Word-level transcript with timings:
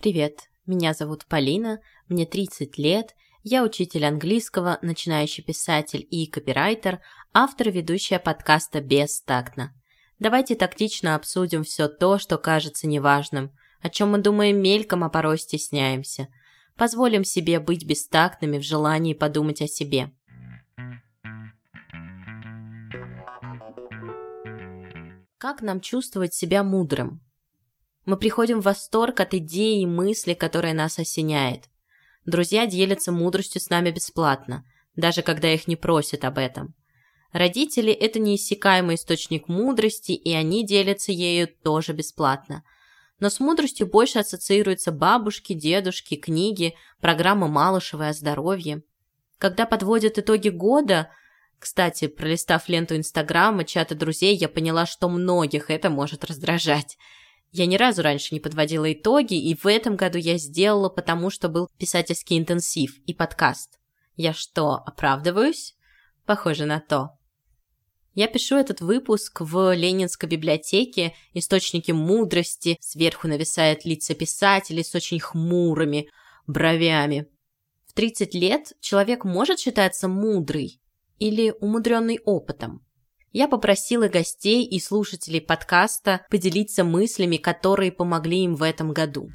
Привет, 0.00 0.48
меня 0.64 0.94
зовут 0.94 1.26
Полина, 1.26 1.80
мне 2.08 2.24
30 2.24 2.78
лет, 2.78 3.16
я 3.42 3.64
учитель 3.64 4.04
английского, 4.04 4.78
начинающий 4.80 5.42
писатель 5.42 6.06
и 6.08 6.28
копирайтер, 6.28 7.00
автор 7.34 7.70
ведущая 7.70 8.20
подкаста 8.20 8.80
«Бестактно». 8.80 9.74
Давайте 10.20 10.54
тактично 10.54 11.16
обсудим 11.16 11.64
все 11.64 11.88
то, 11.88 12.18
что 12.18 12.38
кажется 12.38 12.86
неважным, 12.86 13.50
о 13.82 13.88
чем 13.88 14.12
мы 14.12 14.18
думаем 14.18 14.62
мельком, 14.62 15.02
а 15.02 15.08
порой 15.08 15.36
стесняемся. 15.36 16.28
Позволим 16.76 17.24
себе 17.24 17.58
быть 17.58 17.84
бестактными 17.84 18.58
в 18.58 18.62
желании 18.62 19.14
подумать 19.14 19.62
о 19.62 19.66
себе. 19.66 20.12
Как 25.38 25.60
нам 25.60 25.80
чувствовать 25.80 26.34
себя 26.34 26.62
мудрым? 26.62 27.20
Мы 28.08 28.16
приходим 28.16 28.62
в 28.62 28.64
восторг 28.64 29.20
от 29.20 29.34
идеи 29.34 29.82
и 29.82 29.86
мысли, 29.86 30.32
которая 30.32 30.72
нас 30.72 30.98
осеняет. 30.98 31.64
Друзья 32.24 32.64
делятся 32.64 33.12
мудростью 33.12 33.60
с 33.60 33.68
нами 33.68 33.90
бесплатно, 33.90 34.64
даже 34.96 35.20
когда 35.20 35.52
их 35.52 35.68
не 35.68 35.76
просят 35.76 36.24
об 36.24 36.38
этом. 36.38 36.74
Родители– 37.32 37.92
это 37.92 38.18
неиссякаемый 38.18 38.94
источник 38.94 39.46
мудрости, 39.48 40.12
и 40.12 40.32
они 40.32 40.64
делятся 40.64 41.12
ею 41.12 41.48
тоже 41.62 41.92
бесплатно. 41.92 42.64
Но 43.20 43.28
с 43.28 43.40
мудростью 43.40 43.86
больше 43.86 44.20
ассоциируются 44.20 44.90
бабушки, 44.90 45.52
дедушки, 45.52 46.14
книги, 46.16 46.76
программа 47.02 47.46
Малышевой 47.46 48.08
о 48.08 48.14
здоровье. 48.14 48.84
Когда 49.36 49.66
подводят 49.66 50.16
итоги 50.16 50.48
года, 50.48 51.10
кстати, 51.58 52.06
пролистав 52.06 52.70
ленту 52.70 52.96
Инстаграма, 52.96 53.64
чаты 53.64 53.94
друзей, 53.94 54.34
я 54.34 54.48
поняла, 54.48 54.86
что 54.86 55.10
многих 55.10 55.68
это 55.68 55.90
может 55.90 56.24
раздражать– 56.24 56.96
я 57.52 57.66
ни 57.66 57.76
разу 57.76 58.02
раньше 58.02 58.34
не 58.34 58.40
подводила 58.40 58.92
итоги, 58.92 59.34
и 59.34 59.54
в 59.54 59.66
этом 59.66 59.96
году 59.96 60.18
я 60.18 60.36
сделала, 60.38 60.88
потому 60.88 61.30
что 61.30 61.48
был 61.48 61.68
писательский 61.78 62.38
интенсив 62.38 62.98
и 63.06 63.14
подкаст. 63.14 63.78
Я 64.16 64.32
что, 64.32 64.74
оправдываюсь? 64.74 65.74
Похоже 66.26 66.66
на 66.66 66.80
то. 66.80 67.18
Я 68.14 68.26
пишу 68.26 68.56
этот 68.56 68.80
выпуск 68.80 69.40
в 69.40 69.74
Ленинской 69.74 70.28
библиотеке, 70.28 71.14
источники 71.34 71.92
мудрости, 71.92 72.76
сверху 72.80 73.28
нависают 73.28 73.84
лица 73.84 74.14
писателей 74.14 74.82
с 74.82 74.94
очень 74.94 75.20
хмурыми 75.20 76.10
бровями. 76.46 77.28
В 77.86 77.92
30 77.92 78.34
лет 78.34 78.72
человек 78.80 79.24
может 79.24 79.60
считаться 79.60 80.08
мудрый 80.08 80.80
или 81.18 81.54
умудренный 81.60 82.18
опытом 82.24 82.84
я 83.32 83.48
попросила 83.48 84.08
гостей 84.08 84.64
и 84.64 84.80
слушателей 84.80 85.40
подкаста 85.40 86.26
поделиться 86.30 86.84
мыслями, 86.84 87.36
которые 87.36 87.92
помогли 87.92 88.44
им 88.44 88.54
в 88.54 88.62
этом 88.62 88.92
году. 88.92 89.30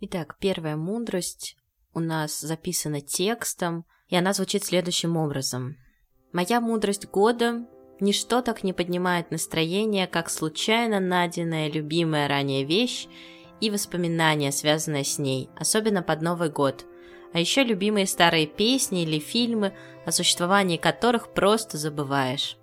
Итак, 0.00 0.36
первая 0.40 0.76
мудрость 0.76 1.56
у 1.92 2.00
нас 2.00 2.40
записана 2.40 3.00
текстом, 3.00 3.84
и 4.08 4.16
она 4.16 4.32
звучит 4.32 4.64
следующим 4.64 5.16
образом. 5.16 5.76
«Моя 6.32 6.60
мудрость 6.60 7.06
года– 7.06 7.66
ничто 8.00 8.42
так 8.42 8.64
не 8.64 8.72
поднимает 8.72 9.30
настроение, 9.30 10.06
как 10.06 10.30
случайно 10.30 11.00
найденная 11.00 11.70
любимая 11.70 12.28
ранее 12.28 12.64
вещь 12.64 13.06
и 13.60 13.70
воспоминания, 13.70 14.52
связанные 14.52 15.04
с 15.04 15.18
ней, 15.18 15.50
особенно 15.56 16.02
под 16.02 16.22
Новый 16.22 16.50
год, 16.50 16.86
а 17.32 17.38
еще 17.38 17.62
любимые 17.62 18.06
старые 18.06 18.46
песни 18.46 19.02
или 19.02 19.18
фильмы, 19.18 19.72
о 20.04 20.12
существовании 20.12 20.76
которых 20.76 21.32
просто 21.32 21.78
забываешь. 21.78 22.56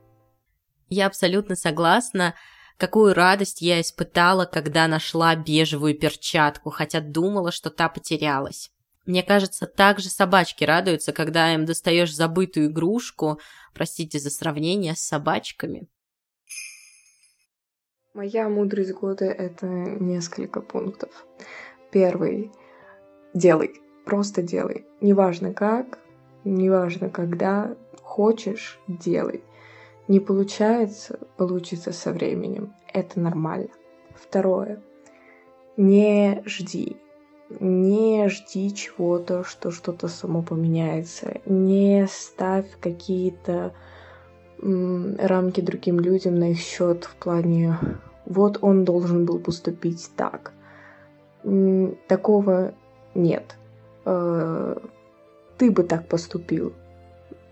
Я 0.90 1.08
абсолютно 1.08 1.56
согласна, 1.56 2.36
какую 2.78 3.14
радость 3.14 3.62
я 3.62 3.82
испытала, 3.82 4.46
когда 4.46 4.88
нашла 4.88 5.36
бежевую 5.36 5.98
перчатку, 5.98 6.70
хотя 6.70 7.02
думала, 7.02 7.52
что 7.52 7.70
та 7.70 7.90
потерялась. 7.90 8.72
Мне 9.06 9.24
кажется, 9.24 9.68
так 9.68 10.00
же 10.00 10.10
собачки 10.10 10.66
радуются, 10.66 11.14
когда 11.14 11.54
им 11.54 11.66
достаешь 11.66 12.14
забытую 12.14 12.68
игрушку, 12.68 13.40
простите 13.74 14.20
за 14.20 14.30
сравнение 14.30 14.96
с 14.96 15.00
собачками. 15.00 15.88
Моя 18.14 18.50
мудрость 18.50 18.94
года— 18.94 19.26
это 19.26 19.66
несколько 19.68 20.60
пунктов. 20.60 21.26
Первый— 21.92 22.52
делай. 23.34 23.87
Просто 24.08 24.42
делай. 24.42 24.86
Неважно 25.02 25.54
как, 25.54 26.00
неважно 26.46 27.10
когда, 27.10 27.76
хочешь— 28.02 28.80
делай. 28.88 29.44
Не 30.08 30.22
получается, 30.22 31.20
получится 31.36 31.92
со 31.92 32.14
временем. 32.14 32.74
Это 32.94 33.20
нормально. 33.20 33.68
Второе. 34.16 34.82
Не 35.76 36.42
жди. 36.46 36.96
Не 37.60 38.30
жди 38.30 38.74
чего-то, 38.74 39.44
что 39.44 39.72
что-то 39.72 40.08
само 40.08 40.42
поменяется. 40.42 41.42
Не 41.46 42.08
ставь 42.10 42.68
какие-то 42.80 43.74
рамки 44.60 45.60
другим 45.60 46.00
людям 46.00 46.40
на 46.40 46.52
их 46.52 46.60
счет 46.60 47.04
в 47.04 47.16
плане 47.18 47.78
вот 48.26 48.60
он 48.62 48.86
должен 48.86 49.26
был 49.26 49.40
поступить 49.40 50.10
так. 50.16 50.54
Такого 52.08 52.74
нет. 53.14 53.58
Э, 54.10 54.78
ты 55.58 55.70
бы 55.70 55.84
так 55.84 56.08
поступил. 56.08 56.74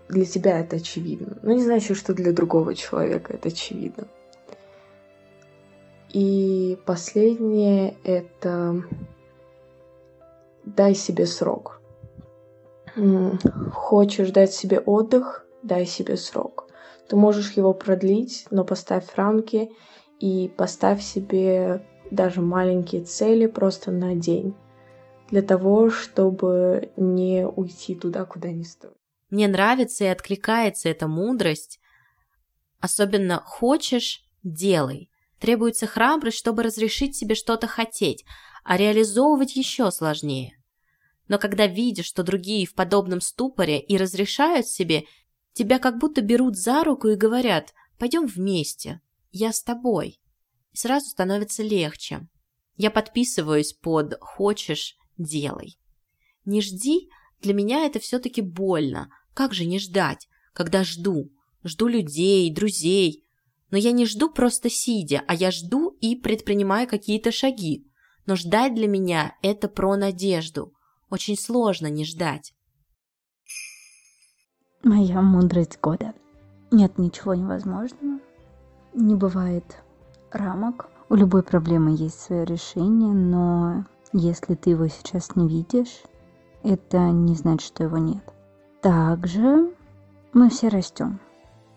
Для 0.08 0.24
тебя 0.24 0.60
это 0.60 0.76
очевидно. 0.76 1.36
Но 1.42 1.52
не 1.52 1.62
значит, 1.62 1.98
что 1.98 2.14
для 2.14 2.32
другого 2.32 2.74
человека 2.74 3.34
это 3.34 3.48
очевидно. 3.48 4.06
И 6.10 6.78
последнее 6.86 7.96
это 8.04 8.82
дай 10.64 10.94
себе 10.94 11.26
срок. 11.26 11.80
Хочешь 13.72 14.30
дать 14.30 14.54
себе 14.54 14.78
отдых, 14.78 15.44
дай 15.62 15.84
себе 15.84 16.16
срок. 16.16 16.68
Ты 17.08 17.16
можешь 17.16 17.52
его 17.52 17.74
продлить, 17.74 18.46
но 18.50 18.64
поставь 18.64 19.14
рамки 19.14 19.70
и 20.20 20.50
поставь 20.56 21.02
себе 21.02 21.84
даже 22.10 22.40
маленькие 22.40 23.04
цели 23.04 23.46
просто 23.46 23.90
на 23.90 24.14
день 24.14 24.54
для 25.30 25.42
того, 25.42 25.90
чтобы 25.90 26.92
не 26.96 27.46
уйти 27.46 27.94
туда, 27.94 28.24
куда 28.24 28.50
не 28.50 28.64
стоит. 28.64 28.96
Мне 29.30 29.48
нравится 29.48 30.04
и 30.04 30.08
откликается 30.08 30.88
эта 30.88 31.08
мудрость. 31.08 31.80
Особенно 32.80 33.42
хочешь– 33.44 34.22
делай. 34.42 35.10
Требуется 35.40 35.86
храбрость, 35.86 36.38
чтобы 36.38 36.62
разрешить 36.62 37.16
себе 37.16 37.34
что-то 37.34 37.66
хотеть, 37.66 38.24
а 38.64 38.76
реализовывать 38.76 39.56
еще 39.56 39.90
сложнее. 39.90 40.52
Но 41.28 41.38
когда 41.38 41.66
видишь, 41.66 42.06
что 42.06 42.22
другие 42.22 42.66
в 42.66 42.74
подобном 42.74 43.20
ступоре 43.20 43.80
и 43.80 43.96
разрешают 43.96 44.66
себе, 44.66 45.04
тебя 45.52 45.78
как 45.78 45.98
будто 45.98 46.20
берут 46.20 46.56
за 46.56 46.84
руку 46.84 47.08
и 47.08 47.16
говорят 47.16 47.74
«пойдем 47.98 48.26
вместе, 48.26 49.00
я 49.32 49.52
с 49.52 49.62
тобой». 49.62 50.20
И 50.72 50.76
сразу 50.76 51.08
становится 51.08 51.62
легче. 51.62 52.28
Я 52.76 52.90
подписываюсь 52.90 53.72
под 53.72 54.14
«хочешь 54.20 54.96
делай. 55.18 55.78
Не 56.44 56.60
жди, 56.60 57.08
для 57.40 57.54
меня 57.54 57.84
это 57.86 57.98
все-таки 57.98 58.40
больно. 58.40 59.10
Как 59.34 59.52
же 59.52 59.64
не 59.64 59.78
ждать, 59.78 60.28
когда 60.52 60.84
жду? 60.84 61.30
Жду 61.64 61.88
людей, 61.88 62.52
друзей. 62.52 63.24
Но 63.70 63.78
я 63.78 63.92
не 63.92 64.06
жду 64.06 64.30
просто 64.30 64.70
сидя, 64.70 65.22
а 65.26 65.34
я 65.34 65.50
жду 65.50 65.90
и 66.00 66.14
предпринимаю 66.14 66.88
какие-то 66.88 67.32
шаги. 67.32 67.86
Но 68.24 68.36
ждать 68.36 68.74
для 68.74 68.88
меня– 68.88 69.34
это 69.42 69.68
про 69.68 69.96
надежду. 69.96 70.72
Очень 71.10 71.36
сложно 71.36 71.88
не 71.88 72.04
ждать. 72.04 72.54
Моя 74.82 75.20
мудрость 75.20 75.78
года. 75.80 76.14
Нет 76.70 76.98
ничего 76.98 77.34
невозможного. 77.34 78.20
Не 78.94 79.14
бывает 79.14 79.82
рамок. 80.30 80.88
У 81.08 81.14
любой 81.14 81.42
проблемы 81.42 81.94
есть 81.96 82.20
свое 82.20 82.44
решение, 82.44 83.12
но 83.12 83.86
если 84.12 84.54
ты 84.54 84.70
его 84.70 84.88
сейчас 84.88 85.36
не 85.36 85.48
видишь, 85.48 86.02
это 86.62 86.98
не 87.10 87.34
значит, 87.34 87.68
что 87.68 87.84
его 87.84 87.98
нет. 87.98 88.22
Также 88.80 89.74
мы 90.32 90.50
все 90.50 90.68
растем. 90.68 91.20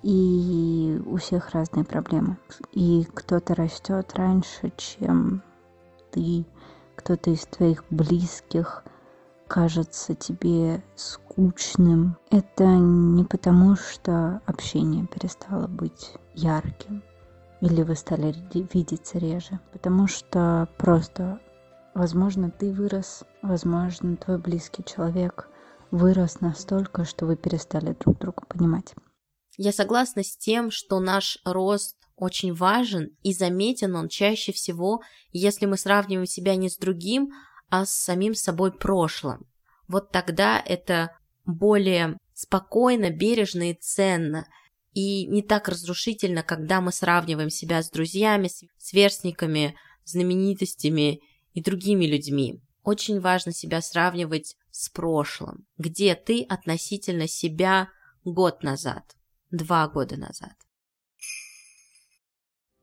И 0.02 1.02
у 1.06 1.18
всех 1.18 1.52
разные 1.52 1.84
проблемы. 1.84 2.38
И 2.72 3.06
кто-то 3.14 3.54
растет 3.56 4.14
раньше, 4.16 4.72
чем 4.78 5.44
ты, 6.12 6.46
кто-то 6.96 7.32
из 7.32 7.46
твоих 7.46 7.84
близких 7.90 8.84
кажется 9.48 10.16
тебе 10.16 10.82
скучным. 10.96 12.16
Это 12.30 12.66
не 12.66 13.26
потому, 13.26 13.76
что 13.76 14.42
общение 14.46 15.06
перестало 15.08 15.68
быть 15.68 16.14
ярким 16.34 17.04
или 17.62 17.84
вы 17.84 17.96
стали 17.96 18.34
видеться 18.74 19.18
реже, 19.18 19.60
потому 19.72 20.08
что 20.08 20.70
просто 20.78 21.40
Возможно, 21.94 22.52
ты 22.52 22.72
вырос, 22.72 23.24
возможно, 23.42 24.16
твой 24.18 24.38
близкий 24.38 24.84
человек 24.84 25.50
вырос 25.92 26.40
настолько, 26.40 27.04
что 27.04 27.26
вы 27.26 27.36
перестали 27.36 27.94
друг 27.94 28.20
друга 28.20 28.46
понимать. 28.48 28.94
Я 29.58 29.74
согласна 29.74 30.24
с 30.24 30.38
тем, 30.38 30.72
что 30.72 31.00
наш 31.00 31.40
рост, 31.44 31.98
очень 32.20 32.54
важен 32.54 33.16
и 33.24 33.34
заметен 33.34 33.96
он 33.96 34.10
чаще 34.10 34.52
всего, 34.52 35.02
если 35.32 35.66
мы 35.66 35.78
сравниваем 35.78 36.28
себя 36.28 36.56
не 36.56 36.70
с 36.70 36.78
другим, 36.78 37.32
а 37.70 37.86
с 37.86 37.92
самим 37.92 38.36
собой 38.36 38.72
прошлым. 38.72 39.48
Вот 39.88 40.12
тогда 40.12 40.60
это 40.60 41.18
более 41.46 42.18
спокойно, 42.34 43.10
бережно 43.10 43.72
и 43.72 43.74
ценно, 43.74 44.48
и 44.94 45.26
не 45.28 45.42
так 45.42 45.70
разрушительно, 45.70 46.44
когда 46.44 46.82
мы 46.82 46.92
сравниваем 46.92 47.50
себя 47.50 47.82
с 47.82 47.90
друзьями, 47.90 48.50
сверстниками, 48.78 49.76
знаменитостями 50.04 51.22
и 51.54 51.62
другими 51.62 52.06
людьми. 52.06 52.62
Очень 52.84 53.20
важно 53.20 53.52
себя 53.52 53.82
сравнивать 53.82 54.56
с 54.72 54.90
прошлым, 54.90 55.66
где 55.78 56.16
ты 56.16 56.44
относительно 56.44 57.28
себя 57.28 57.90
год 58.24 58.64
назад, 58.64 59.16
два 59.52 59.88
года 59.88 60.18
назад. 60.18 60.54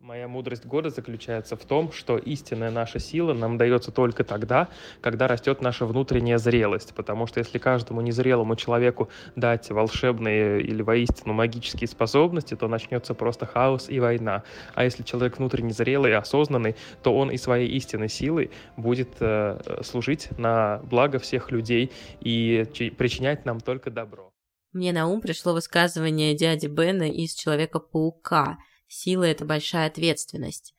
Моя 0.01 0.29
мудрость 0.29 0.67
года 0.67 0.91
заключается 0.91 1.57
в 1.57 1.65
том, 1.65 1.91
что 1.91 2.19
истинная 2.19 2.71
наша 2.71 2.99
сила 2.99 3.33
нам 3.33 3.57
дается 3.57 3.91
только 3.91 4.25
тогда, 4.25 4.69
когда 5.01 5.27
растет 5.27 5.63
наша 5.63 5.87
внутренняя 5.87 6.37
зрелость. 6.37 6.95
Потому 6.95 7.27
что 7.27 7.41
если 7.41 7.57
каждому 7.57 8.03
незрелому 8.03 8.57
человеку 8.57 9.09
дать 9.37 9.71
волшебные 9.71 10.61
или 10.61 10.83
воистину 10.83 11.33
магические 11.33 11.89
способности, 11.89 12.55
то 12.55 12.69
начнется 12.69 13.15
просто 13.15 13.47
хаос 13.47 13.89
и 13.89 13.99
война. 13.99 14.43
А 14.75 14.85
если 14.85 15.03
человек 15.03 15.39
внутренне 15.39 15.73
зрелый 15.73 16.11
и 16.11 16.15
осознанный, 16.15 16.77
то 17.03 17.17
он 17.17 17.31
и 17.31 17.39
своей 17.39 17.71
истинной 17.71 18.11
силой 18.11 18.51
будет 18.77 19.17
э, 19.21 19.81
служить 19.83 20.29
на 20.39 20.79
благо 20.85 21.19
всех 21.19 21.51
людей 21.51 21.91
и 22.21 22.65
причинять 22.99 23.47
нам 23.47 23.61
только 23.61 23.91
добро. 23.91 24.31
Мне 24.75 24.93
на 24.93 25.09
ум 25.09 25.23
пришло 25.23 25.55
высказывание 25.55 26.37
дяди 26.37 26.67
Бена 26.67 27.11
из 27.11 27.33
«Человека-паука», 27.33 28.59
Сила– 28.89 29.25
это 29.25 29.45
большая 29.45 29.89
ответственность. 29.89 30.75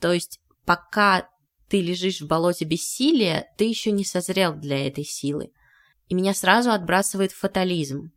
То 0.00 0.12
есть, 0.12 0.40
пока 0.64 1.28
ты 1.68 1.80
лежишь 1.80 2.20
в 2.20 2.26
болоте 2.26 2.64
бессилия, 2.64 3.48
ты 3.56 3.64
еще 3.64 3.90
не 3.90 4.04
созрел 4.04 4.54
для 4.54 4.86
этой 4.86 5.04
силы. 5.04 5.52
И 6.08 6.14
меня 6.14 6.34
сразу 6.34 6.70
отбрасывает 6.70 7.32
фатализм. 7.32 8.12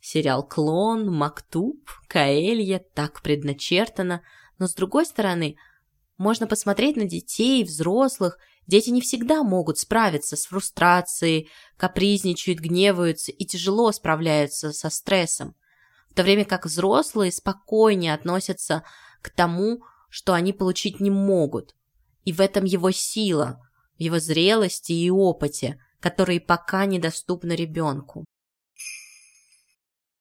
Сериал 0.00 0.46
«Клон», 0.46 1.10
«Мактуб», 1.12 1.88
«Каэлья» 2.08 2.84
так 2.94 3.22
предначертано, 3.22 4.22
но 4.58 4.66
с 4.66 4.74
другой 4.74 5.06
стороны, 5.06 5.56
можно 6.16 6.46
посмотреть 6.46 6.96
на 6.96 7.04
детей, 7.04 7.64
взрослых. 7.64 8.38
Дети 8.66 8.90
не 8.90 9.00
всегда 9.00 9.42
могут 9.42 9.78
справиться 9.78 10.36
с 10.36 10.46
фрустрацией, 10.46 11.50
капризничают, 11.76 12.60
гневаются 12.60 13.32
и 13.32 13.44
тяжело 13.44 13.92
справляются 13.92 14.72
со 14.72 14.90
стрессом 14.90 15.54
то 16.16 16.22
время 16.22 16.46
как 16.46 16.64
взрослые 16.64 17.30
спокойнее 17.30 18.14
относятся 18.14 18.82
к 19.20 19.28
тому, 19.28 19.84
что 20.08 20.32
они 20.32 20.54
получить 20.54 20.98
не 20.98 21.10
могут. 21.10 21.74
И 22.24 22.32
в 22.32 22.40
этом 22.40 22.64
его 22.64 22.90
сила, 22.90 23.60
в 23.98 24.00
его 24.00 24.18
зрелости 24.18 24.92
и 24.92 25.10
опыте, 25.10 25.78
которые 26.00 26.40
пока 26.40 26.86
недоступны 26.86 27.52
ребенку. 27.52 28.24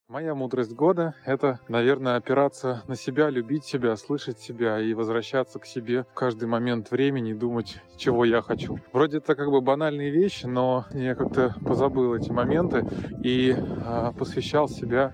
Моя 0.07 0.35
мудрость 0.35 0.73
года— 0.73 1.15
это, 1.25 1.59
наверное, 1.67 2.17
опираться 2.17 2.83
на 2.87 2.95
себя, 2.95 3.31
любить 3.31 3.65
себя, 3.65 3.95
слышать 3.95 4.37
себя 4.37 4.79
и 4.79 4.93
возвращаться 4.93 5.57
к 5.57 5.65
себе 5.65 6.03
в 6.03 6.13
каждый 6.13 6.47
момент 6.47 6.91
времени, 6.91 7.33
думать, 7.33 7.81
чего 7.97 8.23
я 8.23 8.43
хочу. 8.43 8.77
Вроде 8.93 9.17
это 9.17 9.33
как 9.33 9.49
бы 9.49 9.61
банальные 9.61 10.11
вещи, 10.11 10.45
но 10.45 10.85
я 10.91 11.15
как-то 11.15 11.55
позабыл 11.65 12.13
эти 12.13 12.29
моменты 12.29 12.85
и 13.23 13.55
а, 13.83 14.11
посвящал 14.11 14.69
себя, 14.69 15.11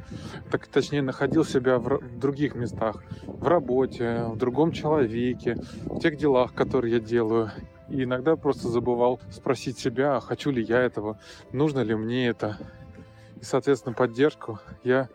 так 0.52 0.68
точнее, 0.68 1.02
находил 1.02 1.46
себя 1.46 1.80
в, 1.80 1.88
в 1.88 2.20
других 2.20 2.56
местах, 2.56 3.02
в 3.24 3.48
работе, 3.48 4.26
в 4.26 4.36
другом 4.36 4.74
человеке, 4.74 5.56
в 5.86 6.02
тех 6.02 6.18
делах, 6.18 6.54
которые 6.54 6.96
я 6.96 7.00
делаю. 7.00 7.52
И 7.88 8.04
иногда 8.04 8.36
просто 8.36 8.68
забывал 8.68 9.22
спросить 9.32 9.80
себя, 9.80 10.18
а 10.18 10.20
хочу 10.20 10.52
ли 10.52 10.62
я 10.62 10.82
этого, 10.82 11.18
нужно 11.54 11.80
ли 11.80 11.96
мне 11.96 12.28
это, 12.28 12.58
и, 13.42 13.44
соответственно, 13.44 13.94
поддержку 13.94 14.60
я 14.84 15.10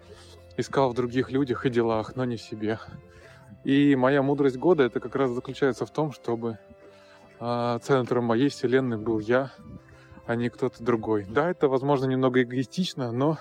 искал 0.56 0.90
в 0.90 0.94
других 0.94 1.31
людях 1.31 1.64
и 1.64 1.70
делах, 1.70 2.17
но 2.17 2.25
не 2.25 2.37
в 2.37 2.43
себе. 2.43 2.78
И 3.64 3.94
моя 3.96 4.23
мудрость 4.23 4.56
года 4.56 4.82
это 4.82 5.00
как 5.00 5.14
раз 5.17 5.31
заключается 5.31 5.87
в 5.87 5.90
том, 5.90 6.12
чтобы 6.12 6.58
э, 7.40 7.78
центром 7.82 8.25
моей 8.25 8.49
вселенной 8.49 8.96
был 8.96 9.20
я, 9.20 9.52
а 10.26 10.34
не 10.34 10.49
кто-то 10.49 10.82
другой. 10.82 11.25
Да, 11.28 11.50
это, 11.50 11.69
возможно, 11.69 12.06
немного 12.06 12.43
эгоистично, 12.43 13.12
но 13.12 13.38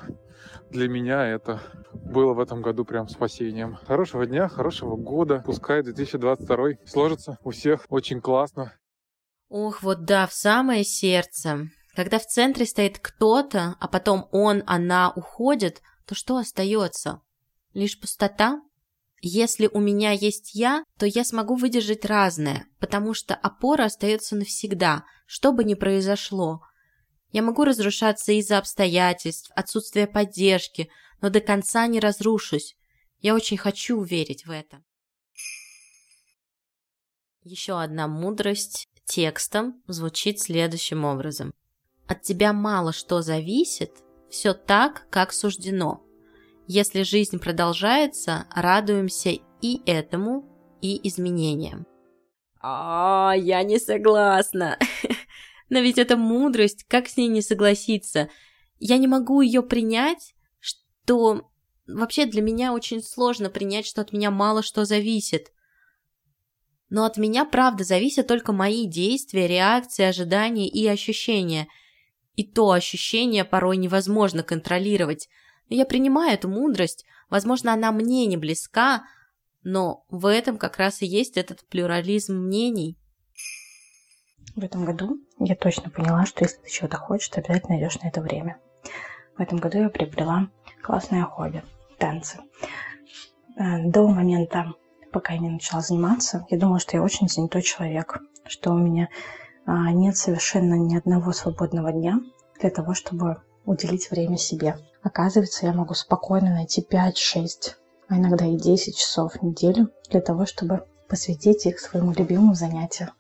для 0.70 0.88
меня 0.88 1.28
это 1.28 1.62
было 1.94 2.34
в 2.34 2.40
этом 2.40 2.62
году 2.62 2.86
прям 2.86 3.08
спасением. 3.08 3.78
Хорошего 3.88 4.26
дня, 4.26 4.48
хорошего 4.48 4.96
года. 4.96 5.42
Пускай 5.46 5.82
2022 5.82 6.86
сложится 6.86 7.40
у 7.44 7.50
всех 7.52 7.86
очень 7.90 8.22
классно. 8.22 8.74
Ох, 9.50 9.82
вот 9.84 10.06
да, 10.06 10.28
в 10.28 10.34
самое 10.34 10.84
сердце. 10.84 11.70
Когда 11.96 12.20
в 12.20 12.28
центре 12.28 12.66
стоит 12.66 13.00
кто-то, 13.00 13.78
а 13.80 13.88
потом 13.88 14.28
он, 14.32 14.64
она 14.68 15.12
уходит, 15.16 15.82
то 16.06 16.14
что 16.14 16.36
остается? 16.36 17.22
Лишь 17.74 18.00
пустота? 18.00 18.62
Если 19.22 19.68
у 19.68 19.80
меня 19.80 20.12
есть 20.12 20.54
я, 20.54 20.84
то 21.00 21.06
я 21.06 21.24
смогу 21.24 21.56
выдержать 21.56 22.04
разное, 22.04 22.68
потому 22.80 23.14
что 23.14 23.34
опора 23.34 23.86
остается 23.86 24.36
навсегда, 24.36 25.06
что 25.26 25.54
бы 25.54 25.64
ни 25.64 25.74
произошло. 25.74 26.62
Я 27.32 27.42
могу 27.42 27.64
разрушаться 27.64 28.34
из-за 28.34 28.58
обстоятельств, 28.58 29.50
отсутствия 29.56 30.06
поддержки, 30.06 30.90
но 31.22 31.30
до 31.30 31.40
конца 31.40 31.88
не 31.88 32.02
разрушусь. 32.02 32.76
Я 33.20 33.36
очень 33.36 33.58
хочу 33.58 34.02
верить 34.02 34.46
в 34.46 34.52
это. 34.52 34.84
Еще 37.44 37.82
одна 37.82 38.08
мудрость 38.08 38.90
текстом 39.06 39.82
звучит 39.88 40.42
следующим 40.42 41.06
образом. 41.06 41.54
От 42.08 42.22
тебя 42.22 42.54
мало 42.54 42.94
что 42.94 43.22
зависит, 43.22 44.04
все 44.30 44.54
так, 44.54 45.08
как 45.10 45.34
суждено. 45.34 46.04
Если 46.68 47.04
жизнь 47.04 47.40
продолжается, 47.40 48.48
радуемся 48.54 49.32
и 49.62 49.82
этому, 49.86 50.46
и 50.82 51.08
изменениям. 51.08 51.88
А, 52.62 53.34
я 53.36 53.64
не 53.64 53.80
согласна. 53.80 54.78
Но 55.70 55.80
ведь 55.80 55.98
это 55.98 56.16
мудрость, 56.16 56.84
как 56.88 57.08
с 57.08 57.18
ней 57.18 57.28
не 57.28 57.42
согласиться? 57.42 58.30
Я 58.80 58.98
не 58.98 59.08
могу 59.08 59.42
ее 59.42 59.64
принять, 59.64 60.36
что 60.60 61.50
вообще 61.88 62.26
для 62.26 62.42
меня 62.42 62.74
очень 62.74 63.02
сложно 63.02 63.50
принять, 63.50 63.88
что 63.88 64.02
от 64.02 64.12
меня 64.12 64.30
мало 64.30 64.62
что 64.62 64.86
зависит. 64.86 65.52
Но 66.90 67.06
от 67.06 67.18
меня, 67.18 67.46
правда, 67.46 67.84
зависят 67.84 68.28
только 68.28 68.52
мои 68.52 68.86
действия, 68.86 69.48
реакции, 69.48 70.04
ожидания 70.04 70.68
и 70.68 70.86
ощущения– 70.86 71.68
и 72.36 72.44
то 72.44 72.72
ощущение 72.72 73.46
порой 73.46 73.78
невозможно 73.78 74.44
контролировать. 74.44 75.30
Я 75.70 75.86
принимаю 75.86 76.34
эту 76.34 76.50
мудрость, 76.50 77.06
возможно, 77.30 77.74
она 77.74 77.92
мне 77.92 78.26
не 78.26 78.38
близка, 78.38 79.04
но 79.64 80.06
в 80.10 80.28
этом 80.28 80.58
как 80.58 80.78
раз 80.78 81.02
и 81.02 81.06
есть 81.06 81.38
этот 81.38 81.66
плюрализм 81.68 82.36
мнений. 82.36 82.98
В 84.56 84.64
этом 84.64 84.86
году 84.86 85.18
я 85.40 85.56
точно 85.56 85.90
поняла, 85.90 86.26
что 86.26 86.44
если 86.46 86.58
ты 86.62 86.70
чего-то 86.70 86.98
хочешь, 86.98 87.30
ты 87.30 87.42
обязательно 87.42 87.78
найдешь 87.78 88.00
на 88.00 88.08
это 88.08 88.22
время. 88.22 88.58
В 89.38 89.42
этом 89.42 89.58
году 89.58 89.80
я 89.80 89.90
приобрела 89.90 90.50
классное 90.82 91.24
хобби– 91.24 91.62
танцы. 91.98 92.40
Э, 93.58 93.84
до 93.84 94.08
момента, 94.08 94.74
пока 95.12 95.34
я 95.34 95.40
не 95.40 95.50
начала 95.50 95.82
заниматься, 95.82 96.46
я 96.50 96.58
думала, 96.58 96.80
что 96.80 96.96
я 96.96 97.04
очень 97.04 97.28
занятой 97.28 97.64
человек, 97.64 98.20
что 98.48 98.72
у 98.72 98.78
меня 98.78 99.10
нет 99.66 100.18
совершенно 100.18 100.76
ни 100.76 100.96
одного 100.96 101.32
свободного 101.32 101.92
дня 101.92 102.20
для 102.60 102.70
того, 102.70 102.94
чтобы 102.94 103.42
уделить 103.66 104.12
время 104.12 104.38
себе. 104.38 104.78
Оказывается, 105.02 105.66
я 105.66 105.74
могу 105.74 105.94
спокойно 105.94 106.52
найти 106.52 106.82
5-6, 106.82 107.76
а 108.08 108.18
иногда 108.18 108.46
и 108.46 108.58
10 108.58 108.98
часов 108.98 109.34
в 109.34 109.44
неделю 109.44 109.90
для 110.10 110.22
того, 110.22 110.46
чтобы 110.46 110.86
посвятить 111.08 111.66
их 111.66 111.80
своему 111.80 112.14
любимому 112.14 112.54
занятию. 112.56 113.12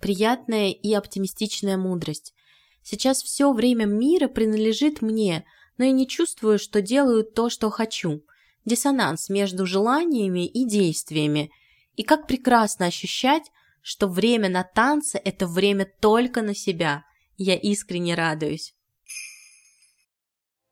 Приятная 0.00 0.70
и 0.70 0.92
оптимистичная 0.92 1.76
мудрость. 1.76 2.34
Сейчас 2.82 3.22
все 3.22 3.52
время 3.52 3.84
мира 3.86 4.28
принадлежит 4.28 5.02
мне, 5.02 5.44
но 5.78 5.84
я 5.84 5.90
не 5.90 6.06
чувствую, 6.06 6.58
что 6.58 6.82
делаю 6.82 7.24
то, 7.24 7.48
что 7.50 7.70
хочу. 7.70 8.22
Диссонанс 8.64 9.28
между 9.28 9.66
желаниями 9.66 10.46
и 10.46 10.64
действиями. 10.64 11.50
И 11.96 12.02
как 12.02 12.26
прекрасно 12.26 12.86
ощущать, 12.86 13.50
что 13.86 14.08
время 14.08 14.48
на 14.48 14.64
танцы– 14.64 15.16
это 15.24 15.46
время 15.46 15.86
только 16.00 16.42
на 16.42 16.56
себя. 16.56 17.04
Я 17.36 17.54
искренне 17.54 18.16
радуюсь. 18.16 18.74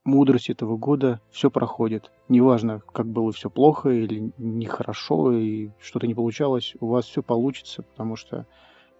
Мудрость 0.03 0.49
этого 0.49 0.75
года 0.75 1.21
все 1.31 1.49
проходит. 1.49 2.11
Неважно, 2.27 2.81
как 2.81 3.07
было 3.07 3.31
все 3.31 3.49
плохо 3.49 3.87
или 3.87 4.33
нехорошо, 4.37 5.31
и 5.31 5.69
что-то 5.79 6.07
не 6.07 6.13
получалось, 6.13 6.75
у 6.81 6.87
вас 6.87 7.05
все 7.05 7.23
получится, 7.23 7.83
потому 7.83 8.17
что 8.17 8.47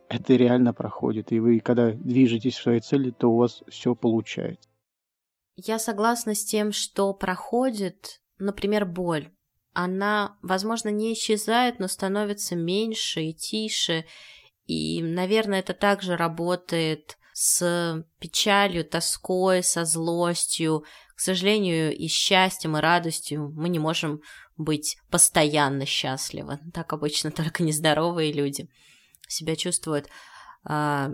это 0.08 0.36
реально 0.36 0.74
проходит. 0.74 1.34
И 1.34 1.42
вы, 1.42 1.60
когда 1.60 1.92
движетесь 1.92 2.56
в 2.56 2.64
своей 2.64 2.80
цели, 2.80 3.12
то 3.12 3.30
у 3.30 3.36
вас 3.36 3.64
все 3.68 3.96
получается. 3.96 4.70
Я 5.58 5.78
согласна 5.78 6.36
с 6.36 6.46
тем, 6.46 6.72
что 6.72 7.14
проходит, 7.14 8.22
например, 8.40 8.86
боль. 8.86 9.35
Она, 9.76 10.38
возможно, 10.42 10.90
не 10.90 11.14
исчезает, 11.14 11.80
но 11.80 11.88
становится 11.88 12.56
меньше 12.56 13.24
и 13.24 13.34
тише. 13.34 14.06
И, 14.66 15.04
наверное, 15.04 15.60
это 15.60 15.74
также 15.74 16.16
работает 16.16 17.18
с 17.34 18.04
печалью, 18.20 18.86
тоской, 18.86 19.62
со 19.62 19.84
злостью. 19.84 20.86
К 21.16 21.20
сожалению, 21.20 21.96
и 21.96 22.08
счастьем, 22.08 22.78
и 22.78 22.80
радостью 22.80 23.52
мы 23.54 23.68
не 23.68 23.78
можем 23.78 24.22
быть 24.56 24.98
постоянно 25.12 25.86
счастливы. 25.86 26.60
Так 26.74 26.94
обычно 26.94 27.30
только 27.32 27.62
нездоровые 27.62 28.32
люди 28.32 28.70
себя 29.28 29.58
чувствуют. 29.58 30.08
А, 30.64 31.12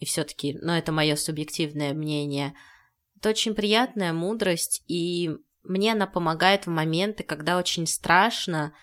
и 0.00 0.04
все-таки, 0.04 0.58
но 0.60 0.76
это 0.76 0.90
мое 0.90 1.14
субъективное 1.14 1.94
мнение. 1.94 2.54
Это 3.16 3.28
очень 3.28 3.54
приятная 3.54 4.12
мудрость, 4.12 4.82
и 4.88 5.30
мне 5.64 5.92
она 5.92 6.06
помогает 6.06 6.66
в 6.66 6.70
моменты, 6.70 7.24
когда 7.24 7.58
очень 7.58 7.86
страшно. 7.86 8.74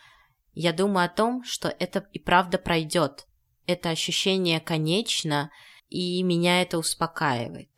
Я 0.53 0.73
думаю 0.73 1.05
о 1.05 1.09
том, 1.09 1.43
что 1.43 1.69
это 1.69 2.07
и 2.11 2.19
правда 2.19 2.57
пройдет. 2.57 3.27
Это 3.67 3.89
ощущение 3.89 4.59
конечно, 4.59 5.51
и 5.89 6.21
меня 6.23 6.61
это 6.61 6.77
успокаивает. 6.77 7.69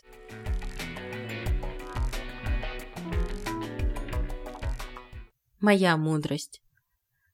Моя 5.59 5.97
мудрость. 5.97 6.61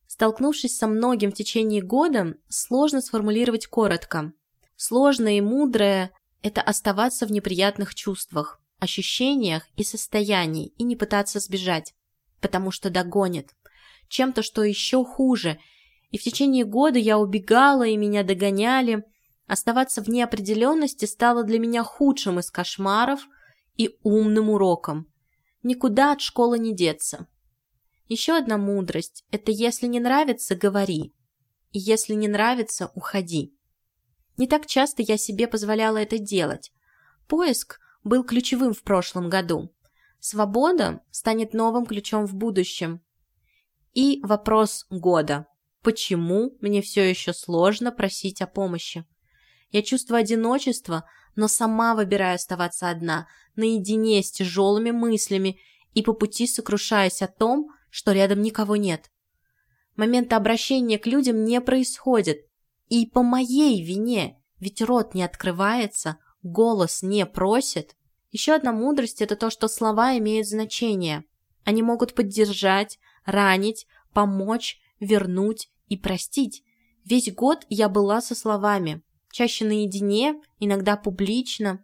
Столкнувшись 0.08 0.78
со 0.78 0.88
многим 0.88 1.32
в 1.32 1.36
течение 1.36 1.82
года, 1.82 2.36
сложно 2.48 3.02
сформулировать 3.02 3.68
коротко. 3.68 4.34
Сложное 4.76 5.38
и 5.38 5.42
мудрое– 5.42 6.12
это 6.42 6.62
оставаться 6.62 7.26
в 7.26 7.32
неприятных 7.32 7.96
чувствах, 7.96 8.59
ощущениях 8.80 9.68
и 9.76 9.84
состоянии 9.84 10.74
и 10.78 10.84
не 10.84 10.96
пытаться 10.96 11.40
сбежать, 11.40 11.94
потому 12.42 12.72
что 12.72 12.90
догонит. 12.90 13.56
Чем-то, 14.08 14.42
что 14.42 14.64
еще 14.64 15.06
хуже. 15.06 15.60
И 16.10 16.18
в 16.18 16.24
течение 16.24 16.66
года 16.66 16.98
я 16.98 17.20
убегала, 17.20 17.86
и 17.86 17.96
меня 17.96 18.24
догоняли. 18.24 19.04
Оставаться 19.48 20.02
в 20.02 20.08
неопределенности 20.08 21.06
стало 21.06 21.44
для 21.44 21.60
меня 21.60 21.84
худшим 21.84 22.40
из 22.40 22.50
кошмаров 22.50 23.28
и 23.78 23.98
умным 24.04 24.50
уроком. 24.50 25.08
Никуда 25.64 26.14
от 26.14 26.22
школы 26.22 26.58
не 26.58 26.76
деться. 26.76 27.28
Еще 28.08 28.36
одна 28.36 28.58
мудрость– 28.58 29.24
это 29.32 29.52
если 29.52 29.86
не 29.86 30.00
нравится– 30.00 30.56
говори. 30.58 31.14
И 31.72 31.80
если 31.80 32.16
не 32.16 32.28
нравится– 32.28 32.92
уходи. 32.96 33.54
Не 34.38 34.48
так 34.48 34.66
часто 34.66 35.04
я 35.04 35.18
себе 35.18 35.48
позволяла 35.48 35.98
это 35.98 36.18
делать. 36.18 36.72
Поиск 37.28 37.80
был 38.10 38.24
ключевым 38.24 38.74
в 38.74 38.84
прошлом 38.84 39.30
году. 39.30 39.72
Свобода 40.20 41.02
станет 41.12 41.54
новым 41.54 41.86
ключом 41.86 42.26
в 42.26 42.36
будущем. 42.36 43.02
И 43.94 44.20
вопрос 44.24 44.86
года. 44.90 45.48
Почему 45.82 46.58
мне 46.60 46.82
все 46.82 47.10
еще 47.10 47.34
сложно 47.34 47.92
просить 47.92 48.42
о 48.42 48.48
помощи? 48.48 49.06
Я 49.72 49.82
чувствую 49.82 50.20
одиночество, 50.20 51.06
но 51.36 51.48
сама 51.48 51.96
выбираю 51.96 52.36
оставаться 52.36 52.90
одна, 52.90 53.28
наедине 53.56 54.22
с 54.22 54.32
тяжелыми 54.32 54.92
мыслями 54.92 55.60
и 55.94 56.02
по 56.02 56.14
пути 56.14 56.48
сокрушаясь 56.48 57.22
о 57.22 57.28
том, 57.28 57.70
что 57.90 58.12
рядом 58.12 58.42
никого 58.42 58.76
нет. 58.76 59.10
Момента 59.96 60.36
обращения 60.36 60.98
к 60.98 61.06
людям 61.06 61.46
не 61.46 61.62
происходит. 61.62 62.46
И 62.88 63.06
по 63.06 63.22
моей 63.22 63.84
вине, 63.84 64.42
ведь 64.58 64.82
рот 64.82 65.14
не 65.14 65.24
открывается, 65.24 66.18
голос 66.42 67.04
не 67.04 67.26
просит. 67.26 67.96
Еще 68.32 68.54
одна 68.54 68.72
мудрость– 68.72 69.22
это 69.24 69.36
то, 69.36 69.50
что 69.50 69.68
слова 69.68 70.18
имеют 70.18 70.48
значение. 70.48 71.24
Они 71.64 71.82
могут 71.82 72.14
поддержать, 72.14 73.00
ранить, 73.26 73.88
помочь, 74.14 74.80
вернуть 75.00 75.70
и 75.88 75.98
простить. 75.98 76.64
Весь 77.06 77.34
год 77.34 77.66
я 77.70 77.90
была 77.90 78.22
со 78.22 78.36
словами, 78.36 79.02
чаще 79.32 79.66
наедине, 79.66 80.42
иногда 80.60 80.96
публично. 80.96 81.84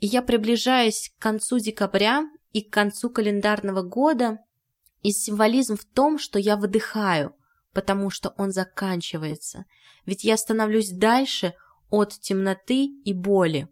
И 0.00 0.06
я 0.06 0.22
приближаюсь 0.22 1.12
к 1.16 1.22
концу 1.22 1.58
декабря 1.60 2.28
и 2.52 2.62
к 2.62 2.72
концу 2.72 3.08
календарного 3.08 3.82
года, 3.82 4.38
и 5.02 5.10
символизм 5.10 5.76
в 5.76 5.84
том, 5.84 6.18
что 6.18 6.38
я 6.38 6.56
выдыхаю, 6.56 7.34
потому 7.72 8.10
что 8.10 8.34
он 8.36 8.50
заканчивается. 8.50 9.64
Ведь 10.06 10.24
я 10.24 10.36
становлюсь 10.36 10.90
дальше 10.90 11.54
от 11.90 12.18
темноты 12.20 12.86
и 12.86 13.12
боли. 13.12 13.68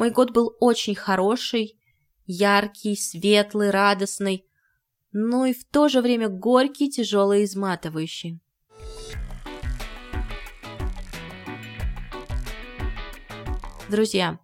Мой 0.00 0.10
год 0.10 0.30
был 0.30 0.56
очень 0.60 0.94
хороший, 0.94 1.78
яркий, 2.24 2.96
светлый, 2.96 3.68
радостный, 3.68 4.46
но 5.12 5.44
и 5.44 5.52
в 5.52 5.66
то 5.66 5.88
же 5.88 6.00
время 6.00 6.30
горький, 6.30 6.88
тяжелый 6.88 7.42
и 7.42 7.44
изматывающий. 7.44 8.40
Друзья, 13.90 14.40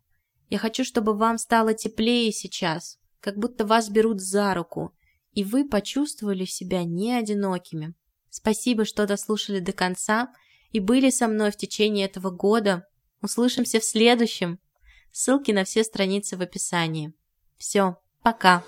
я 0.51 0.59
хочу, 0.59 0.85
чтобы 0.85 1.17
вам 1.17 1.39
стало 1.39 1.73
теплее 1.73 2.33
сейчас, 2.33 2.99
как 3.21 3.39
будто 3.39 3.65
вас 3.65 3.89
берут 3.89 4.21
за 4.21 4.53
руку, 4.53 4.95
и 5.33 5.43
вы 5.43 5.67
почувствовали 5.67 6.45
себя 6.45 6.85
не 6.85 7.15
одинокими. 7.15 7.95
Спасибо, 8.29 8.85
что 8.85 9.07
дослушали 9.07 9.61
до 9.61 9.73
конца 9.73 10.35
и 10.71 10.81
были 10.81 11.09
со 11.09 11.27
мной 11.29 11.51
в 11.51 11.57
течение 11.57 12.05
этого 12.05 12.29
года. 12.29 12.87
Услышимся 13.23 13.81
в 13.81 13.85
следующем. 13.85 14.61
Ссылки 15.19 15.51
на 15.51 15.65
все 15.65 15.83
страницы 15.83 16.37
в 16.37 16.43
описании. 16.43 17.15
Все, 17.57 17.97
пока! 18.23 18.63